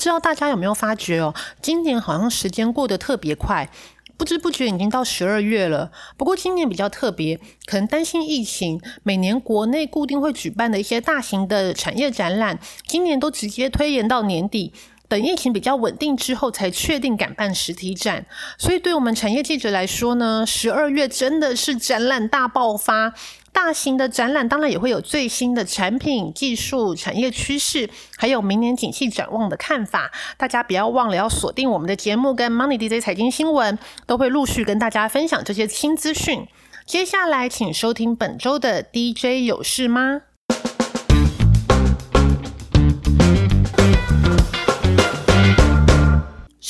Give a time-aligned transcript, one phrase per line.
[0.00, 3.68] 知道大家有没有发觉哦，今年好像时间过得特别快，
[4.16, 5.92] 不知不觉已经到十二月了。
[6.16, 14.72] 不过今年比较特别，可能担心疫情，每年国内固定会举办的一些大型的产业展览，今年都直接推延到年底。
[15.06, 18.24] 等疫情比较稳定之后，才确定敢办实体展。
[18.56, 23.12] 所以，对我们产业记者来说呢，十二月真的是展览大爆发。
[23.52, 30.10] 大型的展览当然也会有最新的产品、技术、产业趋势，还有明年景气展望的看法。
[30.36, 36.46] 大家不要忘了要锁定我们的节目，跟 Money DJ 财经新闻都会陆续跟大家分享这些新资讯。
[36.86, 40.22] 接下来，请收听本周的 DJ 有事吗？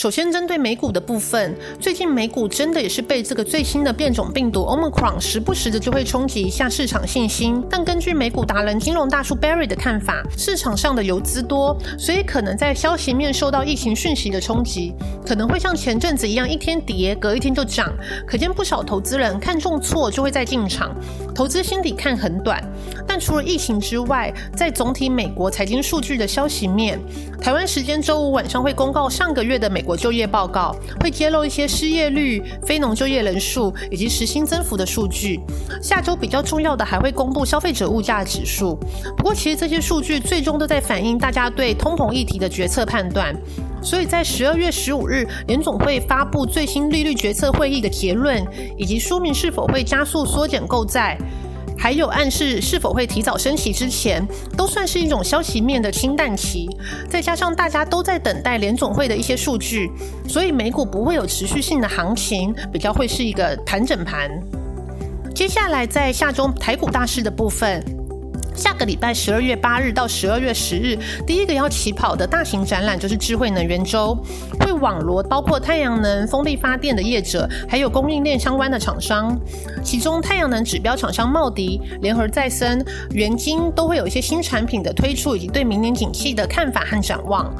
[0.00, 7.62] 首先，针对美股的部分，最近美股真的也是被这个最新的变种病毒 Omicron 时不时的就会冲击一下市场信心。
[7.68, 14.94] 但根据美股达人、金融大叔 Barry 的看法，市场上的游资多，所以可能在消息面受到疫情讯息的冲击，
[15.26, 17.92] 可能会像前阵子一样，一天跌，隔一天就涨。
[18.26, 20.96] 可见不少投资人看中错就会再进场，
[21.34, 22.58] 投资心底看很短。
[23.06, 26.98] 但除了疫情之外，在总体美国财经数据的消息面，
[27.38, 35.40] 台湾时间周五晚上会公告上个月的美就业报告会揭露一些失业率、非农就业人数以及时薪增幅的数据。
[35.82, 38.78] 下周比较重要的还会公布消费者物价指数。
[39.16, 43.34] 不过，其实这些数据最终都在反映大家对通膨议题的决策判断。
[43.82, 48.44] 所以在十二月十五日，联总会发布最新利率决策会议的结论，
[48.76, 51.16] 以及说明是否会加速缩减购债。
[51.78, 54.26] 还有暗示是否会提早升息之前，
[54.56, 56.68] 都算是一种消息面的清淡期。
[57.08, 59.90] 再加上大家都在等待联总会的一些数据，
[60.28, 64.30] 所以美股不会有持续性的行情，比较会是一个盘整盘。
[65.34, 67.99] 接下来在下周台股大势的部分。
[68.60, 70.94] 下个礼拜十二月八日到十二月十日，
[71.26, 74.14] 第一个要起跑的大型展览就是智慧能源周，
[74.58, 79.34] 会网罗包括太阳能、风力发电的业者，还有供应链相关的厂商。
[79.82, 87.50] 其中太阳能指标厂商茂迪、联合再生、元晶都会有一些新产品的推出，以及对明年景气的看法和展望。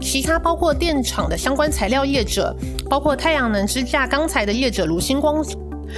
[0.00, 2.52] 其他包括电厂的相关材料业者，
[2.88, 5.44] 包括太阳能支架钢材的业者如星光。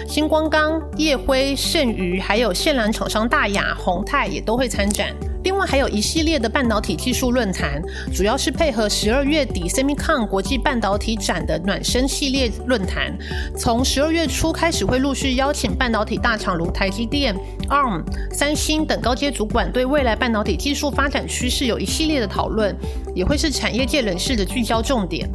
[0.09, 5.15] 星光钢、叶辉、盛宇，还有线缆厂商大雅、宏泰也都会参展。
[5.45, 7.83] 另外还有一系列的半导体技术论坛，
[8.15, 13.13] 主要是配合十二月底 Semicon 国际半导体展的暖身系列论坛。
[13.59, 17.35] 从十二月初开始，会陆续邀请半导体大厂如台积电、
[17.69, 22.73] ARM、三星等高阶主管，对未来半导体技术发展趋势有一系列的讨论，
[23.13, 25.29] 也会是产业界人士的聚焦重点。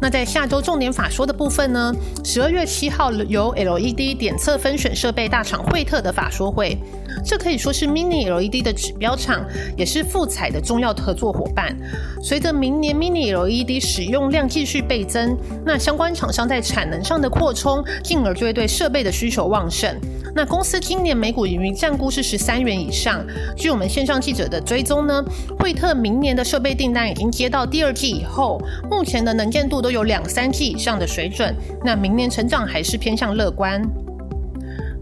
[0.00, 1.92] 那在下周重点法说的部分呢？
[2.24, 6.78] 十二月七号由 LED 点测分选设备大厂惠特的法说会，
[7.24, 9.44] 这可以说是 Mini LED 的指标厂，
[9.76, 11.76] 也是富彩的重要合作伙伴。
[12.22, 19.92] 随着明年 Mini LED 使用量继续倍增，那相关厂商在产能上的扩充，进而就会对设备的需求旺盛。
[20.34, 23.24] 那公司今年每股盈余占估是十三元以上。
[23.56, 25.24] 据我们线上记者的追踪呢，
[25.58, 31.56] 惠特明年的设备订单已经接到第二季以后，目前的能见度都都有两三季以上的水准。
[31.82, 33.80] 那明年成长还是偏向乐观。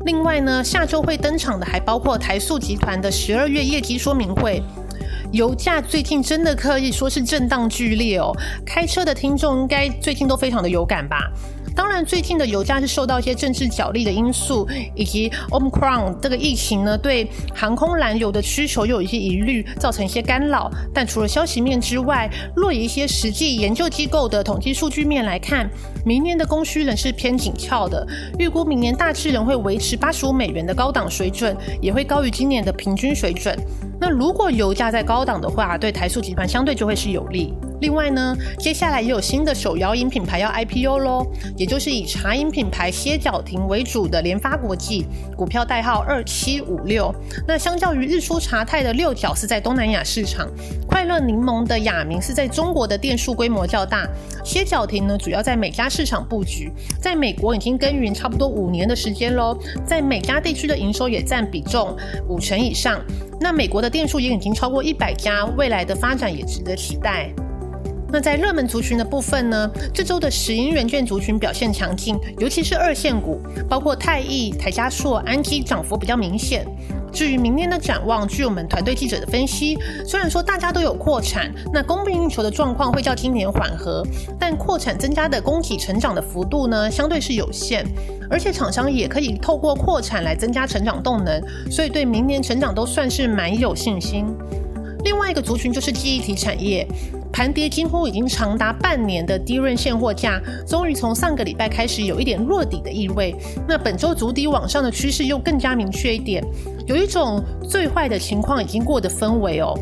[0.05, 4.63] 另外呢，下周会登场的还包括台塑集团的十二月业绩说明会。
[5.33, 8.31] 油价最近真的可以说是震荡剧烈哦，
[8.65, 11.33] 开车的听众应该最近都非常的有感吧。
[11.77, 20.71] 当然，最近的油价是受到一些政治角力的因素，以及 Omicron 这个疫情呢，对航空燃油的需求有一些疑虑，造成一些干扰。
[20.95, 25.69] 但除了消息面之外，若以一些实际研究机构的统计数据面来看，
[26.05, 28.07] 明年的供需仍是偏紧俏的，
[28.39, 33.55] 预估明年大致仍会维持八十五美元的高档水准，也会高于今年的平均水准。
[34.01, 37.53] 那如果油价在高档的话，对台塑集团相对就会是有利。
[37.81, 41.27] 另外呢，接下来也有新的手摇饮品牌要 IPO 喽，
[41.57, 45.07] 也就是以茶饮品牌歇脚亭为主的联发国际，
[45.37, 47.15] 股票代号二七五六。
[47.47, 50.49] 那相较于日出茶太的六角是在东南亚市场，
[50.87, 54.09] 快乐柠檬的雅明是在中国的店数规模较大，
[54.45, 61.97] 歇脚亭呢主要在美加市场布局，在美国已经耕耘差不多五年的时间喽，在美加地区的营收也占比重
[62.29, 63.01] 五成以上，
[63.41, 67.31] 那美国的店数也已经超过一百家，未来的发展也值得期待。
[68.13, 69.71] 那在热门族群的部分呢？
[69.93, 76.65] 这周的石英元件族群表现强劲，尤其是二线股，包括泰益、台加硕、安基涨幅比较明显。
[77.13, 79.77] 至于明年的展望，据我们团队记者的分析，
[80.07, 84.07] 虽然说大家都有扩产，那供不应求的状况会较今年缓和，
[84.39, 87.85] 但扩产增加的供给成长的幅度呢，相对是有限，
[88.31, 94.27] 而且厂商也可以透过扩产来增加成长动能，所以对明年成长都算是蛮有信心。
[95.05, 96.87] 另外一个族群就是记忆体产业。
[97.37, 103.37] 盘跌几乎已经长达半年的低润现货价，终于从上个礼拜开始有一点落底的意味。
[103.69, 106.43] 那本周足底往上的趋势又更加明确一点，
[106.87, 109.79] 有一种最坏的情况已经过的氛围哦。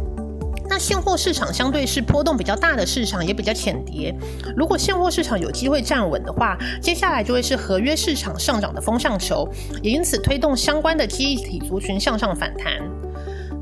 [0.69, 4.13] 那现货市场相对是波动比较大的市场，也比较浅跌。
[4.57, 9.49] 如果现货市场有机会站稳的话，接下来就会是合约市场上涨的风向球，
[9.81, 12.83] 也因此推动相关的记忆体族群向上反弹。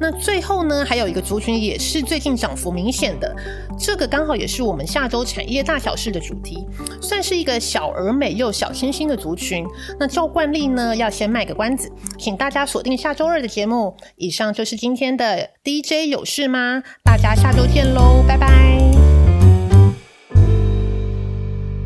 [0.02, 3.32] 那最后呢，还有一个族群也是最近涨幅明显的，
[3.78, 6.66] 这个刚好也是我们下周产业大小事的主题，
[7.00, 9.64] 算是一个小而美又小清新的族群。
[10.00, 11.88] 那照惯例呢，要先卖个关子，
[12.18, 13.96] 请大家锁定下周二的节目。
[14.16, 16.82] 以上就是今天的 DJ 有事吗？
[17.04, 18.91] 大家下周见喽，拜拜。